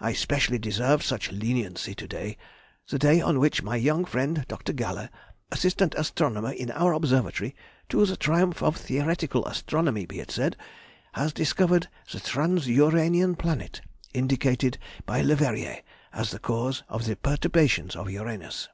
[0.00, 4.72] I specially deserve such leniency to day—the day on which my young friend, Dr.
[4.72, 5.08] Galle,
[5.52, 7.54] assistant astronomer in our Observatory
[7.88, 10.56] (to the triumph of theoretical astronomy be it said),
[11.12, 13.80] has discovered the transuranian planet
[14.12, 15.82] indicated by Leverrier
[16.12, 18.68] as the cause of the perturbations of Uranus.